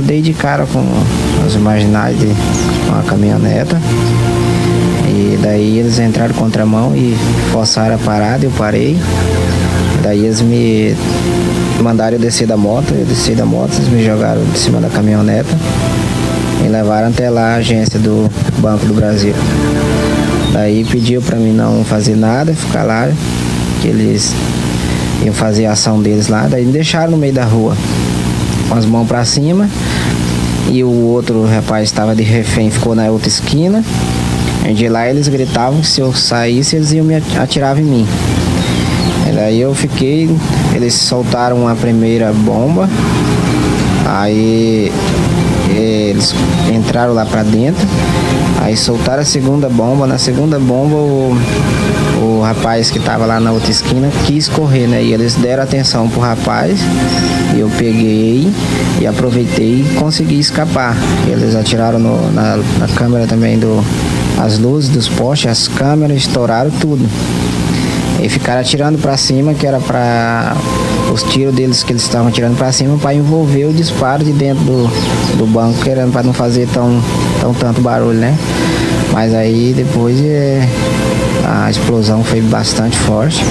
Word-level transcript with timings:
Eu 0.00 0.06
dei 0.06 0.22
de 0.22 0.32
cara 0.32 0.64
com 0.64 0.82
os 1.46 1.56
marginais 1.56 2.18
de 2.18 2.28
uma 2.88 3.02
caminhoneta. 3.02 3.76
E 5.06 5.38
daí 5.42 5.78
eles 5.78 5.98
entraram 5.98 6.34
contramão 6.34 6.96
e 6.96 7.14
forçaram 7.52 7.96
a 7.96 7.98
parada, 7.98 8.46
eu 8.46 8.50
parei. 8.52 8.98
Daí 10.02 10.24
eles 10.24 10.40
me 10.40 10.96
mandaram 11.82 12.14
eu 12.14 12.18
descer 12.18 12.46
da 12.46 12.56
moto, 12.56 12.94
eu 12.94 13.04
desci 13.04 13.32
da 13.32 13.44
moto, 13.44 13.74
eles 13.74 13.88
me 13.88 14.02
jogaram 14.02 14.42
de 14.42 14.58
cima 14.58 14.80
da 14.80 14.88
caminhoneta 14.88 15.50
e 16.64 16.68
levaram 16.68 17.08
até 17.08 17.28
lá 17.28 17.52
a 17.52 17.56
agência 17.56 17.98
do 17.98 18.30
Banco 18.56 18.86
do 18.86 18.94
Brasil. 18.94 19.34
Daí 20.50 20.82
pediu 20.84 21.20
para 21.20 21.36
mim 21.36 21.52
não 21.52 21.84
fazer 21.84 22.16
nada, 22.16 22.54
ficar 22.54 22.84
lá, 22.84 23.06
que 23.82 23.88
eles 23.88 24.32
iam 25.22 25.34
fazer 25.34 25.66
a 25.66 25.72
ação 25.72 26.00
deles 26.00 26.28
lá, 26.28 26.48
daí 26.48 26.64
me 26.64 26.72
deixaram 26.72 27.10
no 27.10 27.18
meio 27.18 27.34
da 27.34 27.44
rua, 27.44 27.76
com 28.70 28.76
as 28.76 28.86
mãos 28.86 29.06
para 29.06 29.24
cima, 29.24 29.68
e 30.70 30.84
o 30.84 30.90
outro 30.90 31.44
rapaz 31.44 31.88
estava 31.88 32.14
de 32.14 32.22
refém, 32.22 32.70
ficou 32.70 32.94
na 32.94 33.10
outra 33.10 33.26
esquina. 33.26 33.84
E 34.64 34.72
de 34.72 34.88
lá 34.88 35.08
eles 35.08 35.26
gritavam 35.26 35.80
que 35.80 35.88
se 35.88 36.00
eu 36.00 36.14
saísse 36.14 36.76
eles 36.76 36.92
iam 36.92 37.04
me 37.04 37.16
atirar 37.16 37.76
em 37.76 37.82
mim. 37.82 38.06
E 39.28 39.32
daí 39.32 39.60
eu 39.60 39.74
fiquei, 39.74 40.30
eles 40.72 40.94
soltaram 40.94 41.66
a 41.66 41.74
primeira 41.74 42.32
bomba, 42.32 42.88
aí 44.06 44.92
eles 46.20 46.34
entraram 46.70 47.14
lá 47.14 47.24
para 47.24 47.42
dentro, 47.42 47.86
aí 48.60 48.76
soltaram 48.76 49.22
a 49.22 49.24
segunda 49.24 49.68
bomba, 49.70 50.06
na 50.06 50.18
segunda 50.18 50.58
bomba 50.58 50.96
o, 50.96 51.36
o 52.20 52.42
rapaz 52.42 52.90
que 52.90 52.98
estava 52.98 53.24
lá 53.24 53.40
na 53.40 53.50
outra 53.50 53.70
esquina 53.70 54.10
quis 54.26 54.48
correr, 54.48 54.86
né? 54.86 55.02
E 55.02 55.14
eles 55.14 55.34
deram 55.36 55.62
atenção 55.62 56.08
pro 56.08 56.20
rapaz, 56.20 56.80
eu 57.56 57.70
peguei 57.78 58.52
e 59.00 59.06
aproveitei 59.06 59.80
e 59.80 59.94
consegui 59.98 60.38
escapar. 60.38 60.94
Eles 61.26 61.54
atiraram 61.54 61.98
no, 61.98 62.30
na, 62.32 62.58
na 62.78 62.88
câmera 62.88 63.26
também 63.26 63.58
do. 63.58 63.82
As 64.38 64.58
luzes 64.58 64.88
dos 64.88 65.08
postes, 65.08 65.50
as 65.50 65.68
câmeras 65.68 66.16
estouraram 66.18 66.70
tudo. 66.70 67.06
Ficaram 68.30 68.60
atirando 68.60 68.98
para 68.98 69.16
cima, 69.16 69.54
que 69.54 69.66
era 69.66 69.80
para 69.80 70.56
os 71.12 71.22
tiros 71.24 71.52
deles 71.52 71.82
que 71.82 71.92
eles 71.92 72.02
estavam 72.02 72.28
atirando 72.28 72.56
para 72.56 72.70
cima 72.70 72.96
para 72.96 73.12
envolver 73.12 73.64
o 73.64 73.72
disparo 73.72 74.24
de 74.24 74.32
dentro 74.32 74.64
do, 74.64 75.36
do 75.36 75.46
banco, 75.46 75.80
que 75.82 75.90
era 75.90 76.06
para 76.06 76.22
não 76.22 76.32
fazer 76.32 76.68
tão, 76.68 77.02
tão 77.40 77.52
tanto 77.52 77.80
barulho, 77.80 78.18
né? 78.18 78.36
Mas 79.12 79.34
aí 79.34 79.72
depois 79.74 80.20
é, 80.20 80.66
a 81.44 81.68
explosão 81.68 82.22
foi 82.22 82.40
bastante 82.40 82.96
forte. 82.96 83.44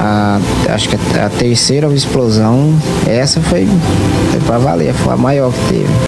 A, 0.00 0.40
acho 0.70 0.88
que 0.88 0.96
a, 0.96 1.26
a 1.26 1.30
terceira 1.30 1.86
explosão, 1.94 2.76
essa 3.06 3.40
foi, 3.40 3.68
foi 4.32 4.40
para 4.40 4.58
valer, 4.58 4.92
foi 4.92 5.12
a 5.12 5.16
maior 5.16 5.52
que 5.52 5.74
teve. 5.74 5.92